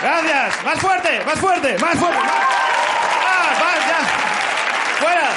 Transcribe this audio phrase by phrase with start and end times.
[0.00, 0.64] Gracias.
[0.64, 2.18] Más fuerte, más fuerte, más fuerte.
[2.18, 2.32] Más.
[3.26, 4.00] Ah, más, ya.
[5.00, 5.28] Fuera.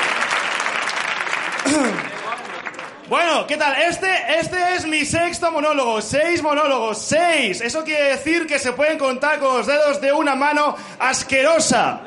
[3.07, 3.73] Bueno, ¿qué tal?
[3.81, 4.07] Este,
[4.39, 6.01] este es mi sexto monólogo.
[6.01, 6.99] Seis monólogos.
[6.99, 7.59] Seis.
[7.61, 12.01] Eso quiere decir que se pueden contar con los dedos de una mano asquerosa.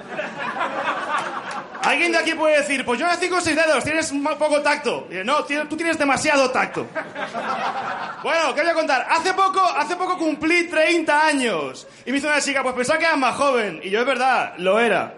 [1.83, 5.09] Alguien de aquí puede decir, pues yo nací con seis dedos, tienes un poco tacto.
[5.11, 6.87] Y, no, tú tienes demasiado tacto.
[8.23, 9.05] Bueno, ¿qué voy a contar?
[9.11, 11.89] Hace poco, hace poco cumplí 30 años.
[12.07, 13.81] Y me hizo una chica, pues pensaba que era más joven.
[13.83, 15.13] Y yo, es verdad, lo era.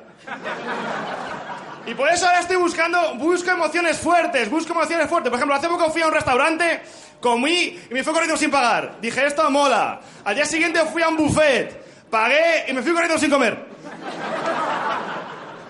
[1.87, 5.29] Y por eso ahora estoy buscando, busco emociones fuertes, busco emociones fuertes.
[5.29, 6.81] Por ejemplo, hace poco fui a un restaurante,
[7.21, 8.97] comí y me fui corriendo sin pagar.
[9.03, 10.01] Dije, esto mola.
[10.25, 13.64] Al día siguiente fui a un buffet, pagué y me fui corriendo sin comer.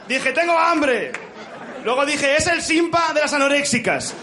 [0.09, 1.13] Dije, tengo hambre.
[1.83, 4.15] Luego dije, es el simpa de las anoréxicas.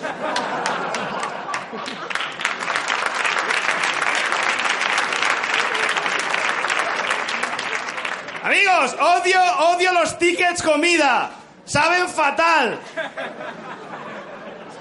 [8.44, 11.32] Amigos, odio, odio los tickets comida.
[11.66, 12.80] Saben fatal.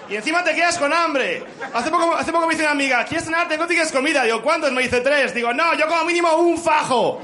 [0.08, 1.44] Y encima te quedas con hambre.
[1.72, 3.46] Hace poco, hace poco me dice una amiga, ¿quieres cenar?
[3.46, 4.24] Tengo tickets comida.
[4.24, 4.72] Digo, ¿cuántos?
[4.72, 5.34] Me dice tres.
[5.34, 7.20] Digo, no, yo como mínimo un fajo.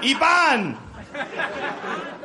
[0.00, 0.78] Y pan.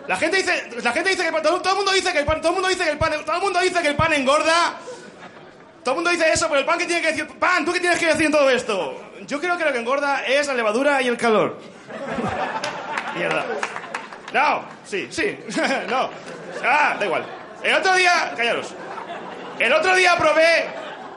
[0.08, 2.26] La gente dice, la gente dice que el pan- todo, el mundo dice que el
[2.26, 4.14] pan, todo el mundo dice que el pan, todo el mundo dice que el pan
[4.14, 4.74] engorda.
[5.84, 7.80] Todo el mundo dice eso, pero el pan que tiene que decir, pan, ¿tú qué
[7.80, 9.02] tienes que decir en todo esto?
[9.22, 11.58] Yo creo que lo que engorda es la levadura y el calor.
[13.16, 13.46] Mierda.
[14.34, 15.38] No, sí, sí,
[15.90, 16.10] no.
[16.64, 17.26] Ah, da igual.
[17.64, 18.74] El otro día, callaros.
[19.60, 20.68] El otro día probé,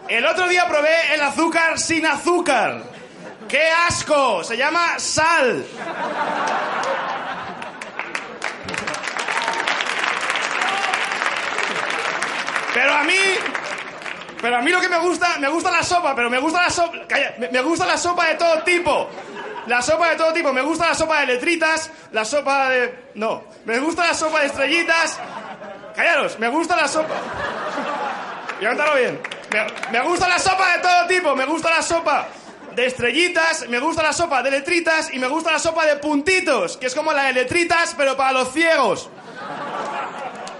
[0.08, 2.83] el otro día probé el azúcar sin azúcar.
[3.48, 4.42] ¡Qué asco!
[4.44, 5.64] Se llama sal.
[12.81, 13.19] Pero a mí,
[14.41, 16.70] pero a mí lo que me gusta, me gusta la sopa, pero me gusta la
[16.70, 19.11] sopa, calla, me, gusta la sopa de todo tipo.
[19.67, 23.11] La sopa de todo tipo, me gusta la sopa de letritas, la sopa de...
[23.17, 25.20] No, me gusta la sopa de estrellitas.
[25.95, 27.14] Callaros, me gusta la sopa...
[28.58, 29.20] Y cántalo bien.
[29.52, 32.29] Me, me gusta la sopa de todo tipo, me gusta la sopa
[32.74, 36.79] de estrellitas, me gusta la sopa de letritas y me gusta la sopa de puntitos,
[36.79, 39.11] que es como la de letritas, pero para los ciegos.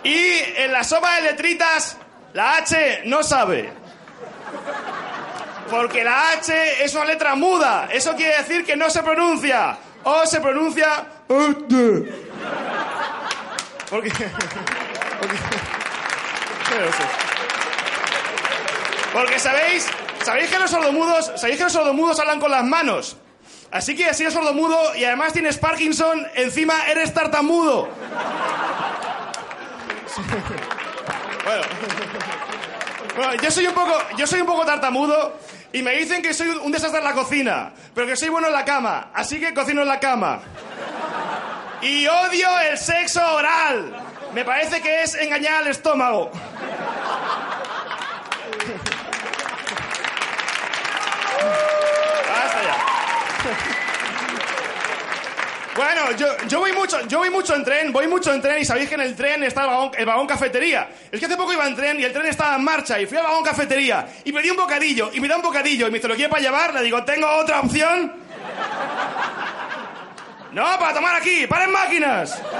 [0.03, 1.97] Y en la sopa de letritas,
[2.32, 3.72] la H no sabe.
[5.70, 7.88] Porque la H es una letra muda.
[7.92, 9.76] Eso quiere decir que no se pronuncia.
[10.02, 11.04] O se pronuncia...
[13.91, 14.30] Porque...
[19.12, 19.38] Porque...
[19.38, 19.88] Sabéis,
[20.24, 23.16] sabéis que los sordomudos, sabéis que los sordomudos hablan con las manos.
[23.70, 27.88] Así que si eres sordomudo y además tienes Parkinson, encima eres tartamudo.
[33.16, 33.34] Bueno.
[33.42, 35.36] Yo soy un poco, yo soy un poco tartamudo
[35.72, 38.52] y me dicen que soy un desastre en la cocina, pero que soy bueno en
[38.52, 40.40] la cama, así que cocino en la cama.
[41.82, 43.94] Y odio el sexo oral.
[44.32, 46.30] Me parece que es engañar al estómago.
[52.28, 53.79] Basta ya.
[55.76, 58.64] Bueno, yo, yo voy mucho, yo voy mucho en tren, voy mucho en tren y
[58.64, 59.62] sabéis que en el tren está
[59.97, 60.88] el vagón, cafetería.
[61.10, 63.16] Es que hace poco iba en tren y el tren estaba en marcha y fui
[63.16, 66.09] al vagón cafetería y pedí un bocadillo y me da un bocadillo y me dice,
[66.09, 66.75] ¿lo quiere para llevar?
[66.75, 68.12] Le digo, ¿tengo otra opción?
[70.53, 72.42] No, para tomar aquí, paren máquinas.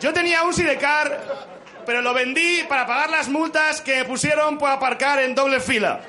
[0.00, 1.20] Yo tenía un sidecar,
[1.86, 6.00] pero lo vendí para pagar las multas que me pusieron por aparcar en doble fila.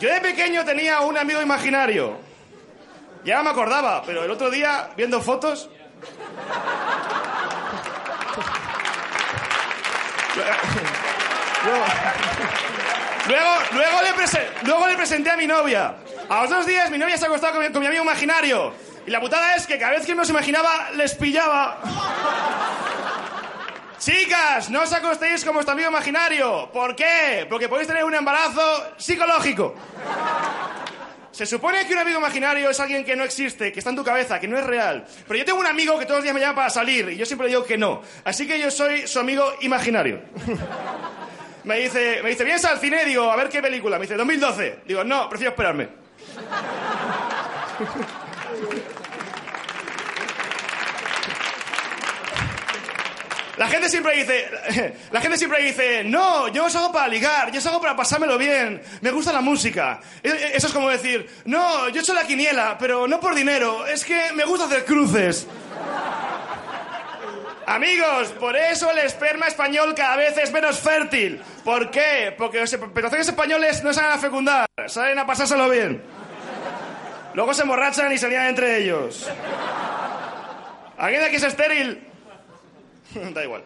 [0.00, 2.18] Yo de pequeño tenía un amigo imaginario.
[3.22, 5.68] Ya me acordaba, pero el otro día, viendo fotos...
[13.28, 13.50] Luego,
[14.62, 15.94] luego le presenté a mi novia.
[16.30, 18.72] A los dos días mi novia se ha acostado con mi, con mi amigo imaginario.
[19.06, 21.78] Y la putada es que cada vez que nos imaginaba, les pillaba.
[24.00, 26.70] Chicas, no os acostéis con vuestro amigo imaginario.
[26.72, 27.46] ¿Por qué?
[27.50, 29.74] Porque podéis tener un embarazo psicológico.
[31.30, 34.04] Se supone que un amigo imaginario es alguien que no existe, que está en tu
[34.04, 35.04] cabeza, que no es real.
[35.28, 37.26] Pero yo tengo un amigo que todos los días me llama para salir y yo
[37.26, 38.00] siempre le digo que no.
[38.24, 40.22] Así que yo soy su amigo imaginario.
[41.62, 43.04] Me dice, me dice, ¿vienes al cine?
[43.04, 43.98] Digo, a ver qué película.
[43.98, 44.78] Me dice, 2012.
[44.86, 45.88] Digo, no, prefiero esperarme.
[53.60, 57.58] La gente siempre dice, la gente siempre dice, no, yo os hago para ligar, yo
[57.58, 60.00] os hago para pasármelo bien, me gusta la música.
[60.22, 63.86] E- Eso es como decir, no, yo he hecho la quiniela, pero no por dinero,
[63.86, 65.46] es que me gusta hacer cruces.
[67.66, 71.42] Amigos, por eso el esperma español cada vez es menos fértil.
[71.62, 72.34] ¿Por qué?
[72.38, 76.02] Porque los pelotones españoles no salen a fecundar, salen a pasárselo bien.
[77.34, 79.28] Luego se emborrachan y se lían entre ellos.
[80.96, 82.06] ¿Alguien de aquí es estéril?
[83.34, 83.64] da igual.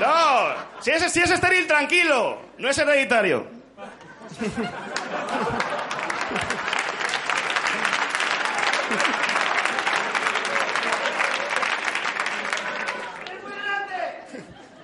[0.00, 2.38] No, si es, si es estéril, tranquilo.
[2.58, 3.46] No es hereditario.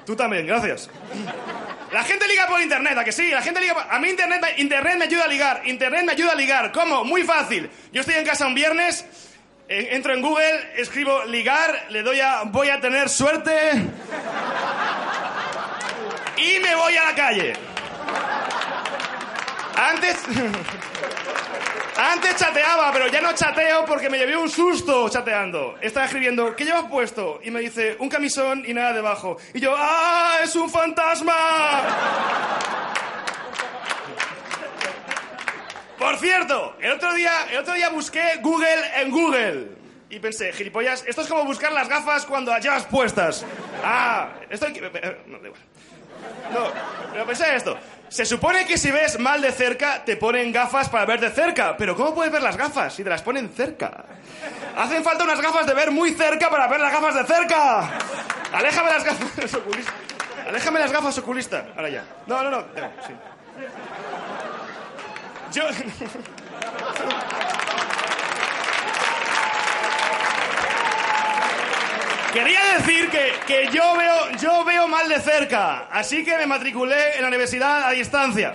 [0.06, 0.91] Tú también, gracias.
[1.93, 3.31] La gente liga por internet, ¿a que sí?
[3.31, 3.82] La gente liga por...
[3.88, 5.62] A mí internet, internet me ayuda a ligar.
[5.67, 6.73] Internet me ayuda a ligar.
[6.73, 7.05] ¿Cómo?
[7.05, 7.69] Muy fácil.
[7.93, 9.05] Yo estoy en casa un viernes,
[9.70, 13.52] entro en Google, escribo ligar, le doy a voy a tener suerte
[16.37, 17.52] y me voy a la calle.
[19.76, 20.25] Antes...
[21.96, 25.76] Antes chateaba, pero ya no chateo porque me llevé un susto chateando.
[25.82, 27.40] Estaba escribiendo, ¿qué llevas puesto?
[27.43, 29.37] Y me dice, un camisón y nada debajo.
[29.52, 31.82] Y yo, ¡ah, es un fantasma!
[36.00, 39.69] Por cierto, el otro día, el otro día busqué Google en Google.
[40.08, 43.44] Y pensé, gilipollas, esto es como buscar las gafas cuando las llevas puestas.
[43.85, 44.81] Ah, esto que...
[44.81, 45.61] eh, No, da igual.
[46.52, 46.64] No,
[47.12, 47.79] pero pensé esto.
[48.08, 51.76] Se supone que si ves mal de cerca, te ponen gafas para ver de cerca.
[51.76, 54.05] Pero ¿cómo puedes ver las gafas si te las ponen cerca?
[54.76, 57.91] Hacen falta unas gafas de ver muy cerca para ver las gafas de cerca.
[58.52, 59.94] Aléjame las gafas oculistas.
[60.49, 61.64] Aléjame las gafas oculistas.
[61.76, 62.05] Ahora ya.
[62.26, 62.58] No, no, no.
[62.62, 62.67] no,
[63.06, 63.12] sí.
[65.52, 65.64] Yo...
[72.32, 77.17] Quería decir que, que yo, veo, yo veo mal de cerca, así que me matriculé
[77.17, 78.55] en la universidad a distancia.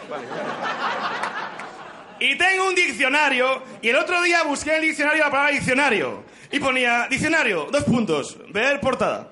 [2.20, 6.24] Y tengo un diccionario, y el otro día busqué en el diccionario la palabra diccionario.
[6.52, 9.28] Y ponía, diccionario, dos puntos, ver portada.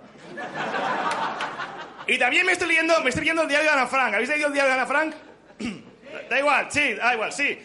[2.06, 4.14] Y también me estoy leyendo, me estoy leyendo el diario de Ana Frank.
[4.14, 5.16] ¿Habéis leído el diario de Ana Frank?
[6.34, 7.60] Da igual, sí, da igual, sí.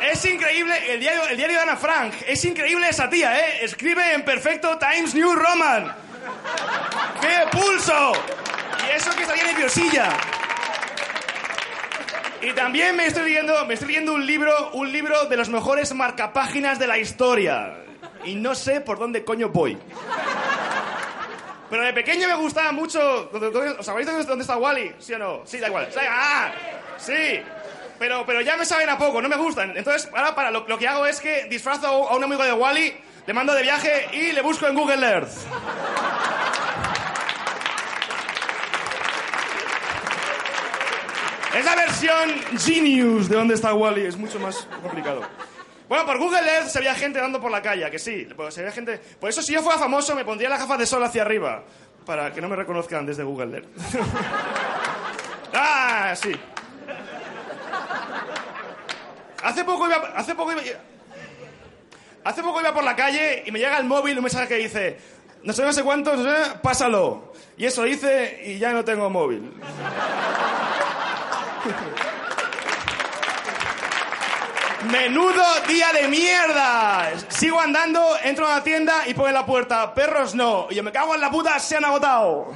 [0.00, 2.14] Es increíble el diario, el diario de Ana Frank.
[2.24, 3.64] Es increíble esa tía, ¿eh?
[3.64, 5.92] Escribe en perfecto Times New Roman.
[7.20, 8.12] ¡Qué pulso!
[8.86, 10.08] Y eso que salía nerviosilla.
[12.42, 15.92] Y también me estoy leyendo, me estoy leyendo un libro, un libro de los mejores
[15.92, 17.74] marcapáginas de la historia.
[18.22, 19.76] Y no sé por dónde coño voy.
[21.68, 23.32] Pero de pequeño me gustaba mucho.
[23.80, 24.94] ¿Os sabéis dónde está Wally?
[25.00, 25.42] ¿Sí o no?
[25.44, 25.88] Sí, da igual.
[26.08, 26.52] ¡Ah!
[26.98, 27.42] Sí.
[27.98, 29.76] Pero, pero ya me saben a poco, no me gustan.
[29.76, 32.94] Entonces, ahora para lo, que hago es que disfrazo a un amigo de Wally,
[33.26, 35.32] le mando de viaje y le busco en Google Earth.
[41.56, 45.22] Es la versión Genius de dónde está Wally, es mucho más complicado.
[45.88, 48.28] Bueno, por Google Earth se veía gente dando por la calle, ¿a que sí.
[48.36, 49.00] Pues se veía gente...
[49.18, 51.64] Por eso si yo fuera famoso me pondría las gafas de sol hacia arriba,
[52.04, 53.68] para que no me reconozcan desde Google Earth.
[55.54, 56.32] ah, sí.
[59.42, 59.96] Hace poco iba...
[60.14, 60.62] Hace poco iba...
[62.24, 64.98] Hace poco iba por la calle y me llega el móvil un mensaje que dice,
[65.44, 67.32] no sé, no sé cuánto, no sé, pásalo.
[67.56, 69.52] Y eso hice y ya no tengo móvil.
[74.90, 77.12] Menudo día de mierda.
[77.28, 80.66] Sigo andando, entro a la tienda y pone en la puerta, perros no.
[80.70, 82.52] Y yo me cago en la puta, se han agotado.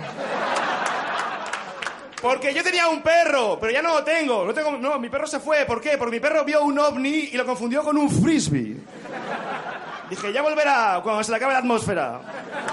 [2.21, 4.45] Porque yo tenía un perro, pero ya no lo tengo.
[4.45, 5.65] No, tengo, no, mi perro se fue.
[5.65, 5.97] ¿Por qué?
[5.97, 8.77] Porque mi perro vio un ovni y lo confundió con un frisbee.
[10.11, 12.21] Dije, ya volverá cuando se le acabe la atmósfera.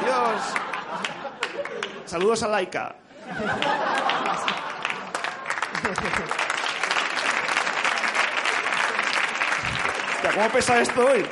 [0.04, 0.42] Dios.
[2.06, 2.96] Saludos a Laika.
[10.34, 11.26] ¿cómo pesa esto hoy?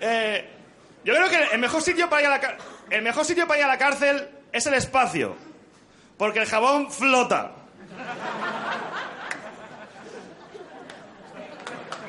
[0.00, 0.50] Eh,
[1.04, 2.56] yo creo que el mejor sitio para ir a la
[2.90, 5.36] el mejor sitio para ir a la cárcel es el espacio,
[6.16, 7.52] porque el jabón flota.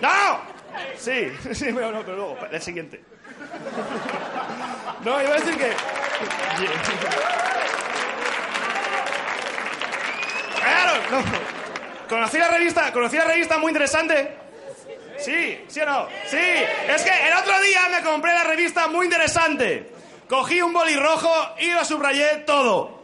[0.02, 0.42] ¡No!
[0.98, 3.04] Sí, sí, pero no, pero luego, el siguiente.
[5.04, 5.72] No, iba a decir que.
[10.60, 11.24] Claro, no.
[12.08, 14.38] Conocí la revista, conocí la revista muy interesante.
[15.18, 16.08] Sí, ¿sí o no?
[16.28, 19.92] Sí, es que el otro día me compré la revista muy interesante.
[20.30, 22.97] Cogí un boli rojo y lo subrayé todo.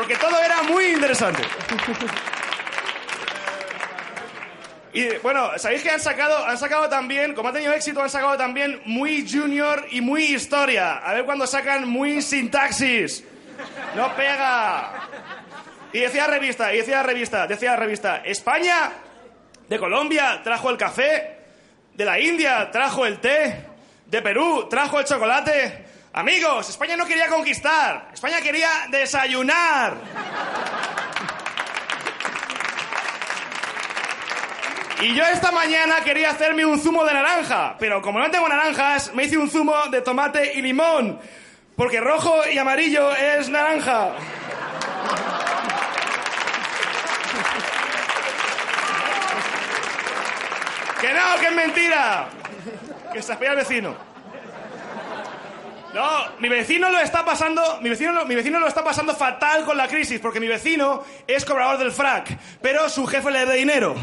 [0.00, 1.42] Porque todo era muy interesante.
[4.94, 8.38] Y bueno, sabéis que han sacado, han sacado también, como ha tenido éxito, han sacado
[8.38, 10.94] también muy junior y muy historia.
[11.04, 13.24] A ver cuando sacan muy sintaxis.
[13.94, 15.06] No pega.
[15.92, 18.92] Y decía revista, y decía revista, decía revista, España
[19.68, 21.40] de Colombia trajo el café,
[21.92, 23.66] de la India trajo el té,
[24.06, 25.90] de Perú trajo el chocolate.
[26.12, 29.96] Amigos, España no quería conquistar, España quería desayunar.
[35.00, 39.14] Y yo esta mañana quería hacerme un zumo de naranja, pero como no tengo naranjas,
[39.14, 41.20] me hice un zumo de tomate y limón,
[41.76, 44.10] porque rojo y amarillo es naranja.
[51.00, 52.28] Que no, que es mentira.
[53.12, 54.09] Que se el vecino.
[55.94, 59.76] No, mi vecino lo está pasando, mi vecino, mi vecino lo está pasando fatal con
[59.76, 62.28] la crisis, porque mi vecino es cobrador del frac,
[62.62, 63.96] pero su jefe le debe dinero.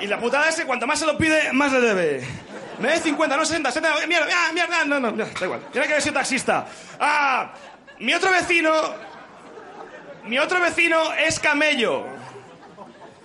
[0.00, 2.26] Y la putada es que cuanto más se lo pide, más le debe.
[2.78, 5.60] Me debe 50, no 60, 70, mierda, ah, mierda, no, no, no, da igual.
[5.70, 6.66] Tiene que haber sido taxista.
[6.98, 7.52] Ah,
[7.98, 8.72] mi otro vecino,
[10.24, 12.06] mi otro vecino es camello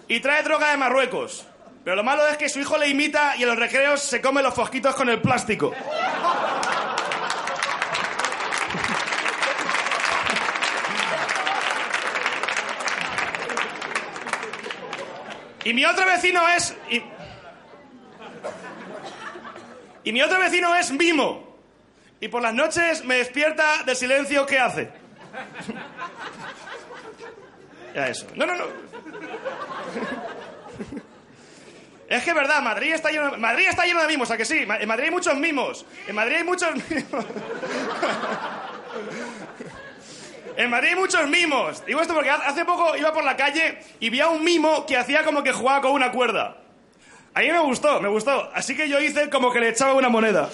[0.08, 1.46] y trae droga de Marruecos.
[1.84, 4.44] Pero lo malo es que su hijo le imita y en los recreos se come
[4.44, 5.72] los fosquitos con el plástico.
[15.70, 16.76] Y mi otro vecino es...
[20.04, 21.60] Y, mi otro vecino es Mimo.
[22.20, 24.90] Y por las noches me despierta del silencio que hace.
[27.94, 28.28] Ya eso.
[28.36, 28.66] No, no, no.
[32.08, 34.46] Es que es verdad, Madrid está lleno de, Madrid está lleno de mimos, ¿a que
[34.46, 34.66] sí?
[34.68, 35.86] En Madrid hay muchos mimos.
[36.08, 37.26] En Madrid hay muchos mimos.
[40.60, 41.86] En Madrid hay muchos mimos.
[41.86, 44.98] Digo esto porque hace poco iba por la calle y vi a un mimo que
[44.98, 46.58] hacía como que jugaba con una cuerda.
[47.34, 48.52] A mí me gustó, me gustó.
[48.54, 50.50] Así que yo hice como que le echaba una moneda.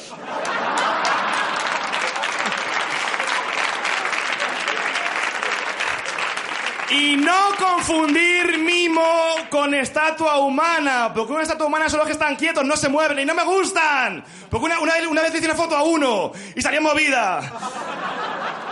[6.92, 9.02] Y no confundir mimo
[9.50, 13.18] con estatua humana, porque una estatua humana son los que están quietos, no se mueven
[13.18, 14.24] y no me gustan.
[14.52, 17.42] Porque una, una, una vez hice una foto a uno y salió movida.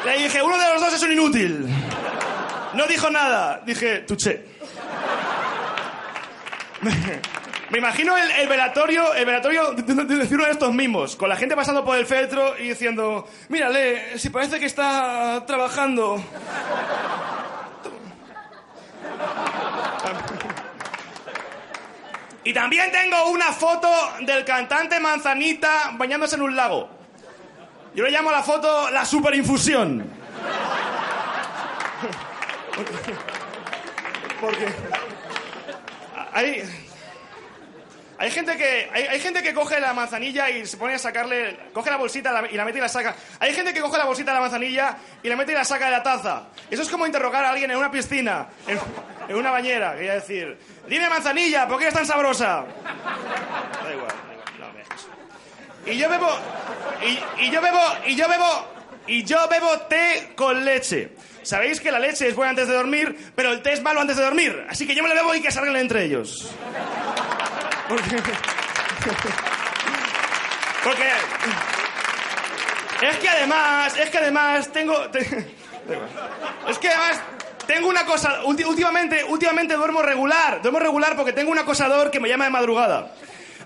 [0.06, 1.68] Le dije, uno de los dos es un inútil.
[2.74, 3.62] No dijo nada.
[3.66, 4.46] Dije, tuché.
[7.70, 11.28] Me imagino el, el velatorio, el velatorio de, de- de uno de estos mismos, con
[11.30, 16.22] la gente pasando por el feltro y diciendo, mírale, si parece que está trabajando.
[22.44, 23.88] Y también tengo una foto
[24.22, 26.90] del cantante Manzanita bañándose en un lago.
[27.96, 30.04] Yo le llamo a la foto la superinfusión.
[34.42, 34.66] Porque
[36.34, 36.64] hay,
[38.18, 41.70] hay gente que hay, hay gente que coge la manzanilla y se pone a sacarle,
[41.72, 43.16] coge la bolsita y la mete y la saca.
[43.40, 45.86] Hay gente que coge la bolsita de la manzanilla y la mete y la saca
[45.86, 46.48] de la taza.
[46.72, 50.58] Eso es como interrogar a alguien en una piscina, en, una bañera, quería decir,
[50.88, 52.66] dime manzanilla, ¿por qué eres tan sabrosa?
[53.84, 54.12] Da igual.
[55.86, 56.30] Y yo bebo,
[57.40, 58.68] y, yo bebo, y yo bebo,
[59.08, 61.12] y yo bebo té con leche.
[61.42, 64.16] Sabéis que la leche es buena antes de dormir, pero el té es malo antes
[64.16, 64.66] de dormir.
[64.70, 66.50] Así que yo me lo bebo y que salgan entre ellos.
[67.90, 68.16] Porque...
[70.84, 71.10] Porque...
[73.02, 75.10] Es que además, es que además tengo...
[75.10, 75.54] te-
[76.70, 77.22] Es que además
[77.68, 78.42] tengo una cosa...
[78.46, 80.62] Últimamente, últimamente duermo regular.
[80.62, 83.12] Duermo regular porque tengo un acosador que me llama de madrugada.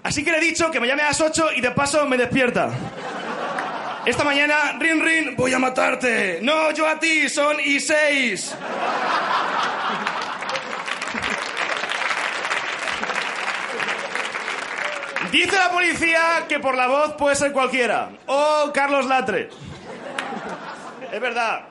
[0.03, 2.17] Así que le he dicho que me llame a las 8 y de paso me
[2.17, 2.69] despierta.
[4.05, 6.39] Esta mañana, Rin Rin, voy a matarte.
[6.41, 8.55] No, yo a ti, son y seis.
[15.31, 18.09] Dice la policía que por la voz puede ser cualquiera.
[18.27, 19.49] O Carlos Latre.
[21.11, 21.65] Es verdad.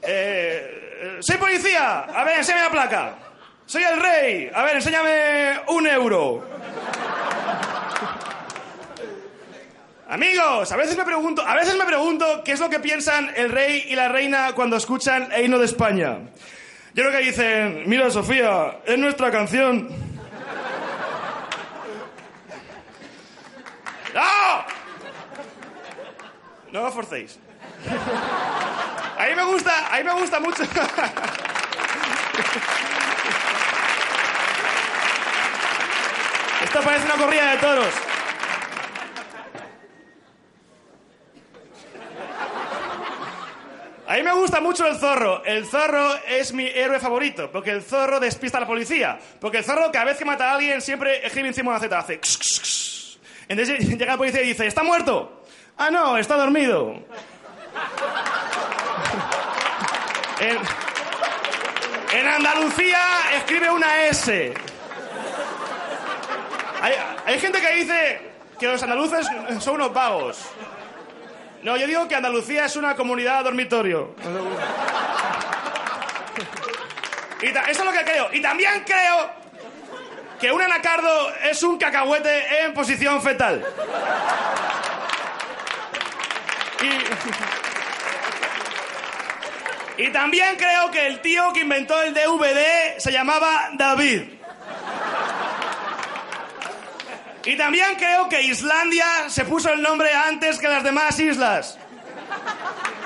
[0.00, 2.00] Eh, soy policía.
[2.02, 3.14] A ver, enséñame la placa.
[3.66, 4.50] Soy el rey.
[4.54, 6.48] A ver, enséñame un euro.
[10.12, 13.48] Amigos, a veces me pregunto, a veces me pregunto qué es lo que piensan el
[13.48, 16.18] rey y la reina cuando escuchan el himno de España.
[16.92, 19.88] Yo creo que dicen, mira Sofía, es nuestra canción.
[24.12, 24.66] ¡No!
[26.72, 27.38] No lo forcéis.
[29.18, 30.62] A mí me gusta, a mí me gusta mucho.
[36.64, 38.11] Esto parece una corrida de toros.
[44.12, 45.42] A mí me gusta mucho el zorro.
[45.42, 49.18] El zorro es mi héroe favorito, porque el zorro despista a la policía.
[49.40, 51.98] Porque el zorro, cada vez que mata a alguien, siempre escribe encima de una Z,
[51.98, 52.20] hace...
[53.48, 55.44] Entonces llega la policía y dice, ¿está muerto?
[55.78, 56.94] Ah, no, está dormido.
[62.12, 62.98] En, Andalucía
[63.36, 64.52] escribe una S.
[67.24, 68.20] Hay gente que dice
[68.58, 69.26] que los andaluces
[69.60, 70.44] son unos vagos.
[71.62, 74.14] No, yo digo que Andalucía es una comunidad dormitorio.
[77.40, 78.28] Y eso es lo que creo.
[78.32, 79.30] Y también creo
[80.40, 83.64] que un anacardo es un cacahuete en posición fetal.
[89.98, 94.22] Y, y también creo que el tío que inventó el DVD se llamaba David.
[97.44, 101.78] Y también creo que Islandia se puso el nombre antes que las demás islas.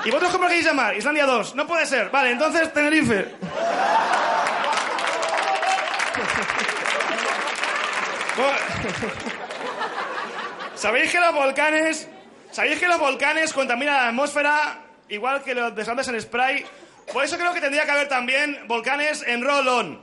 [0.05, 0.95] ¿Y vosotros cómo lo queréis llamar?
[0.95, 1.55] Islandia 2.
[1.55, 2.09] No puede ser.
[2.09, 3.35] Vale, entonces Tenerife.
[10.75, 12.07] ¿Sabéis que los volcanes...
[12.51, 14.79] ¿Sabéis que los volcanes contaminan la atmósfera
[15.09, 16.65] igual que los desastres en spray?
[17.11, 20.01] Por eso creo que tendría que haber también volcanes en roll-on.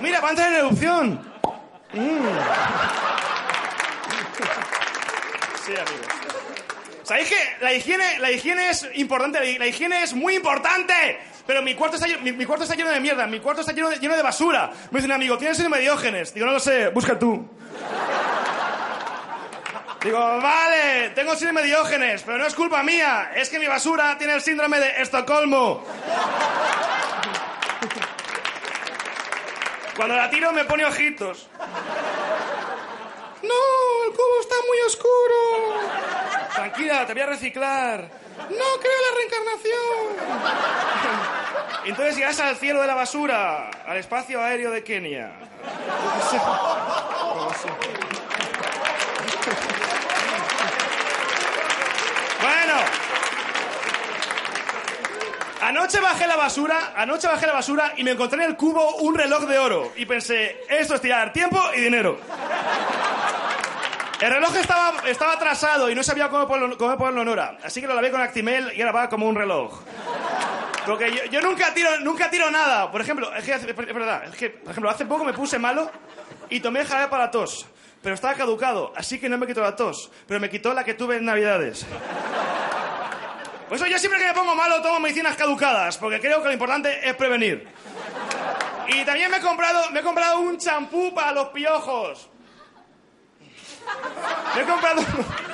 [0.00, 1.35] Mira, va a entrar en erupción.
[1.92, 1.98] Sí,
[5.72, 6.06] amigos.
[7.02, 9.58] ¿Sabéis que la higiene, la higiene es importante?
[9.58, 11.20] La, higiene es muy importante.
[11.46, 14.00] Pero mi cuarto, está, mi cuarto está lleno de mierda, mi cuarto está lleno de,
[14.00, 14.72] lleno de basura.
[14.90, 16.34] Me dice un amigo, ¿tienes síndrome de Diógenes?
[16.34, 17.48] Digo, no lo sé, busca tú.
[20.02, 23.30] Digo, vale, tengo síndrome de Diógenes, pero no es culpa mía.
[23.36, 25.84] Es que mi basura tiene el síndrome de Estocolmo.
[29.96, 31.48] Cuando la tiro me pone ojitos.
[33.42, 35.80] No, el cubo está muy oscuro.
[36.54, 38.10] Tranquila, te voy a reciclar.
[38.36, 40.16] No creo en la reencarnación.
[41.86, 45.32] Entonces llegas al cielo de la basura, al espacio aéreo de Kenia.
[52.38, 52.76] Bueno.
[55.66, 59.16] Anoche bajé la basura, anoche bajé la basura y me encontré en el cubo un
[59.16, 59.92] reloj de oro.
[59.96, 62.20] Y pensé, esto es tirar tiempo y dinero.
[64.20, 67.58] El reloj estaba, estaba atrasado y no sabía cómo ponerlo, cómo ponerlo en hora.
[67.64, 69.80] Así que lo lavé con Actimel y ahora va como un reloj.
[70.86, 72.88] Porque yo, nunca, tiro, nunca tiro nada.
[72.92, 75.90] Por ejemplo, es, que, es verdad, es que, por ejemplo, hace poco me puse malo
[76.48, 77.66] y tomé jarabe para tos.
[78.02, 80.12] Pero estaba caducado, así que no me quitó la tos.
[80.28, 81.84] Pero me quitó la que tuve en Navidades.
[83.68, 86.52] Por eso yo siempre que me pongo malo tomo medicinas caducadas, porque creo que lo
[86.52, 87.66] importante es prevenir.
[88.88, 92.28] Y también me he comprado, me he comprado un champú para los piojos.
[94.54, 95.02] Me he comprado,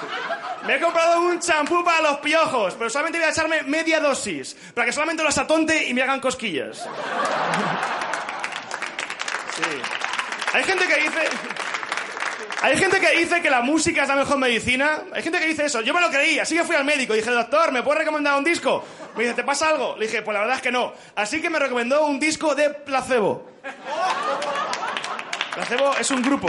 [0.67, 4.57] me he comprado un champú para los piojos, pero solamente voy a echarme media dosis,
[4.75, 6.87] para que solamente los atonte y me hagan cosquillas.
[9.57, 9.83] Sí.
[10.53, 11.72] Hay gente que dice...
[12.63, 15.03] Hay gente que dice que la música es la mejor medicina.
[15.13, 15.81] Hay gente que dice eso.
[15.81, 17.13] Yo me lo creí, así que fui al médico.
[17.13, 18.85] Dije, doctor, ¿me puede recomendar un disco?
[19.17, 19.97] Me dice, ¿te pasa algo?
[19.99, 20.93] Le dije, pues la verdad es que no.
[21.17, 23.51] Así que me recomendó un disco de Placebo.
[25.55, 26.49] Placebo es un grupo.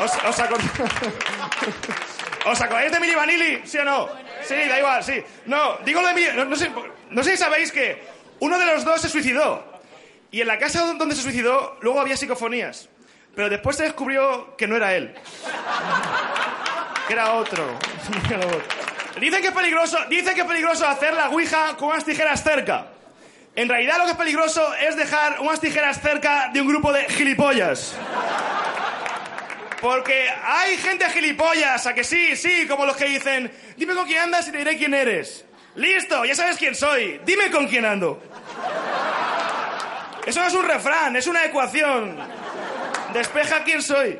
[0.00, 0.60] ¿Os, os acor-
[2.50, 3.62] ¿Os acordáis de Milli Vanilli?
[3.64, 4.08] ¿Sí o no?
[4.46, 5.22] Sí, da igual, sí.
[5.46, 6.28] No, digo lo de Milli...
[6.36, 6.70] No, no sé,
[7.10, 8.02] no sé si sabéis que
[8.40, 9.62] uno de los dos se suicidó.
[10.30, 12.88] Y en la casa donde se suicidó, luego había psicofonías.
[13.34, 15.14] Pero después se descubrió que no era él.
[17.06, 17.78] Que era otro.
[19.20, 22.88] Dicen que es peligroso, dicen que es peligroso hacer la ouija con unas tijeras cerca.
[23.56, 27.04] En realidad lo que es peligroso es dejar unas tijeras cerca de un grupo de
[27.04, 27.94] gilipollas.
[29.80, 34.22] Porque hay gente gilipollas, a que sí, sí, como los que dicen, dime con quién
[34.22, 35.44] andas y te diré quién eres.
[35.76, 38.20] Listo, ya sabes quién soy, dime con quién ando.
[40.26, 42.16] Eso no es un refrán, es una ecuación.
[43.14, 44.18] Despeja quién soy.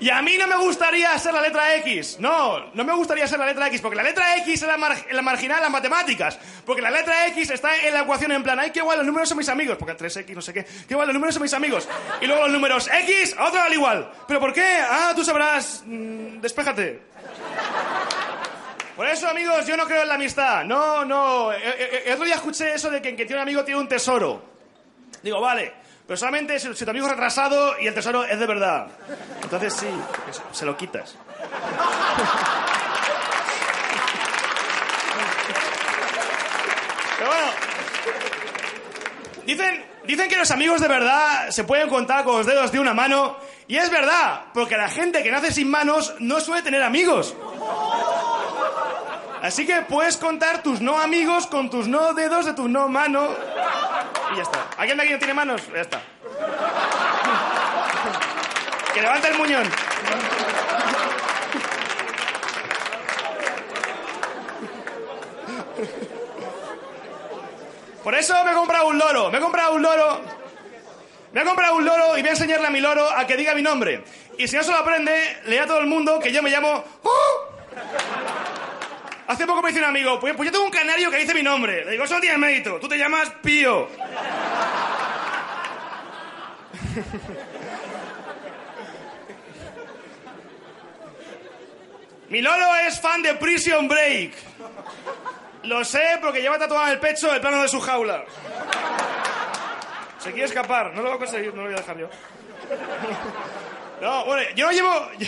[0.00, 2.16] Y a mí no me gustaría ser la letra X.
[2.18, 4.96] No, no me gustaría ser la letra X, porque la letra X es la, mar-
[5.12, 6.36] la marginal en las matemáticas.
[6.66, 9.28] Porque la letra X está en la ecuación en plan, ay, qué guay, los números
[9.28, 9.76] son mis amigos.
[9.78, 10.66] Porque 3X, no sé qué.
[10.88, 11.88] Qué guay, los números son mis amigos.
[12.20, 14.10] Y luego los números X, otro al igual.
[14.26, 14.78] ¿Pero por qué?
[14.82, 15.84] Ah, tú sabrás.
[15.86, 17.00] Mm, despéjate.
[19.02, 20.64] Por eso, amigos, yo no creo en la amistad.
[20.64, 21.52] No, no.
[21.52, 23.80] Eh, eh, eh, El otro día escuché eso de que, que tiene un amigo tiene
[23.80, 24.40] un tesoro.
[25.24, 25.72] Digo, vale.
[26.06, 28.86] Pero solamente si, tu amigo es retrasado y el tesoro es de verdad.
[29.42, 29.88] Entonces sí,
[30.52, 31.16] se lo quitas.
[37.18, 37.50] Pero bueno.
[39.44, 42.94] Dicen, dicen que los amigos de verdad se pueden contar con los dedos de una
[42.94, 43.36] mano.
[43.66, 47.34] Y es verdad, porque la gente que nace sin manos no suele tener amigos.
[49.42, 53.28] Así que puedes contar tus no amigos con tus no dedos de tu no mano.
[54.32, 54.68] Y ya está.
[54.78, 55.62] ¿Alguien de aquí no tiene manos?
[55.74, 56.00] Ya está.
[58.94, 59.68] Que levante el muñón.
[68.04, 69.30] Por eso me he comprado un loro.
[69.32, 70.20] Me he comprado un loro.
[71.32, 73.54] Me he comprado un loro y voy a enseñarle a mi loro a que diga
[73.56, 74.04] mi nombre.
[74.38, 76.84] Y si no se lo aprende, le a todo el mundo que yo me llamo...
[79.42, 81.42] Hace poco me dice un amigo, pues, pues yo tengo un canario que dice mi
[81.42, 81.84] nombre.
[81.84, 82.78] Le digo, eso no tiene mérito.
[82.78, 83.88] Tú te llamas Pío.
[92.28, 94.32] Mi loro es fan de Prison Break.
[95.64, 98.24] Lo sé porque lleva tatuado en el pecho el plano de su jaula.
[100.20, 102.08] Se quiere escapar, no lo voy a conseguir, no lo voy a dejar yo.
[104.00, 105.10] No, bueno, yo no llevo,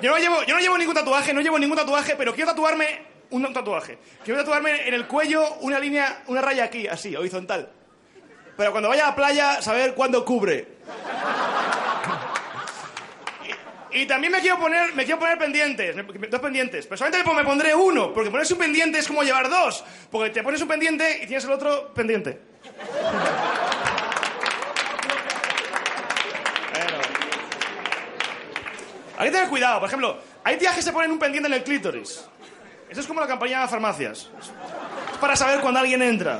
[0.00, 3.03] yo no llevo, yo no llevo ningún tatuaje, no llevo ningún tatuaje, pero quiero tatuarme
[3.36, 3.98] un tatuaje.
[4.24, 7.70] Quiero tatuarme en el cuello una línea, una raya aquí, así, horizontal.
[8.56, 10.74] Pero cuando vaya a la playa, saber cuándo cubre.
[13.90, 15.94] Y también me quiero poner, me quiero poner pendientes,
[16.30, 16.86] dos pendientes.
[16.86, 19.84] Pero solamente me pondré uno, porque ponerse un pendiente es como llevar dos.
[20.10, 22.40] Porque te pones un pendiente y tienes el otro pendiente.
[29.16, 29.78] Hay que tener cuidado.
[29.78, 32.24] Por ejemplo, hay tías que se ponen un pendiente en el clítoris.
[32.96, 34.28] Es como la campaña de las farmacias.
[35.12, 36.38] Es para saber cuando alguien entra.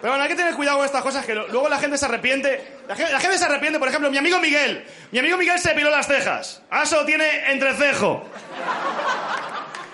[0.00, 2.78] Pero bueno, hay que tener cuidado con estas cosas que luego la gente se arrepiente.
[2.88, 4.84] La gente, se arrepiente, por ejemplo, mi amigo Miguel.
[5.12, 6.60] Mi amigo Miguel se piló las cejas.
[6.86, 8.26] Solo tiene entrecejo.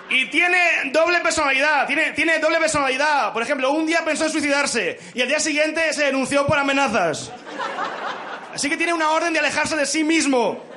[0.09, 3.31] Y tiene doble personalidad, tiene, tiene doble personalidad.
[3.31, 7.31] Por ejemplo, un día pensó en suicidarse y el día siguiente se denunció por amenazas.
[8.51, 10.68] Así que tiene una orden de alejarse de sí mismo.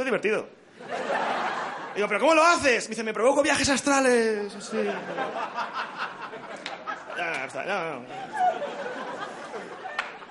[0.00, 0.48] Esto es divertido.
[1.94, 2.84] Digo, ¿pero cómo lo haces?
[2.84, 4.50] Me dice, me provoco viajes astrales.
[4.58, 4.78] Sí.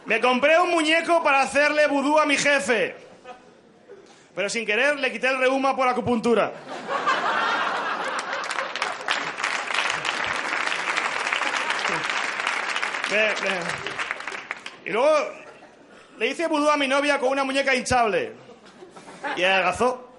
[0.06, 2.96] Me compré un muñeco para hacerle vudú a mi jefe.
[4.34, 6.52] Pero sin querer le quité el reuma por acupuntura.
[14.84, 15.16] Y luego
[16.18, 18.49] le hice vudú a mi novia con una muñeca hinchable.
[19.36, 20.10] Y adelgazó.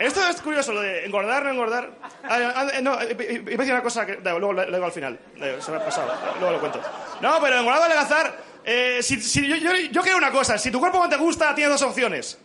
[0.00, 1.90] Esto es curioso, lo de engordar, no engordar.
[2.24, 4.92] Ah, ah, eh, no, eh, iba a decir una cosa que luego lo digo al
[4.92, 5.18] final.
[5.60, 6.10] Se me ha pasado.
[6.38, 6.80] Luego lo cuento.
[7.20, 8.34] No, pero engordar o adelgazar.
[8.64, 9.56] Eh, si, yo,
[9.90, 10.56] yo, creo una cosa.
[10.56, 12.38] Si tu cuerpo no te gusta, tienes dos opciones.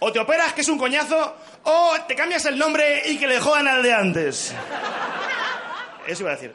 [0.00, 3.40] O te operas, que es un coñazo, o te cambias el nombre y que le
[3.40, 4.54] jodan al de antes.
[6.06, 6.54] Eso iba a decir.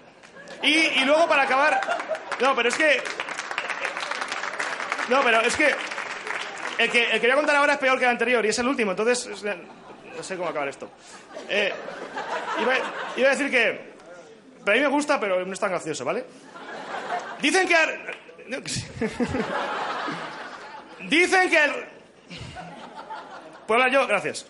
[0.62, 1.82] Y, y luego para acabar.
[2.40, 3.02] No, pero es que.
[5.10, 5.74] No, pero es que.
[6.78, 8.60] El que, el que voy a contar ahora es peor que el anterior y es
[8.60, 9.28] el último, entonces
[10.18, 10.90] no sé cómo acabar esto.
[11.48, 11.72] Eh,
[13.16, 13.96] iba, a decir que.
[14.66, 16.26] Para mí me gusta, pero no es tan gracioso, ¿vale?
[17.42, 17.76] Dicen que.
[21.08, 21.88] Dicen que.
[23.68, 24.08] ¿Puedo hablar yo?
[24.08, 24.48] Gracias.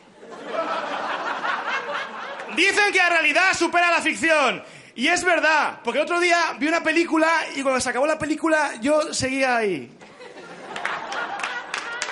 [2.55, 4.63] Dicen que la realidad supera la ficción.
[4.95, 8.17] Y es verdad, porque el otro día vi una película y cuando se acabó la
[8.17, 9.95] película yo seguía ahí.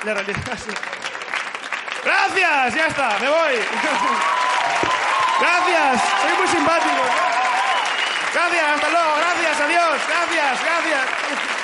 [0.05, 0.13] La
[2.03, 3.55] Gracias, ya está, me voy.
[5.41, 7.01] Gracias, soy muy simpático.
[8.31, 11.54] Gracias, hasta luego, gracias, adiós, gracias, gracias.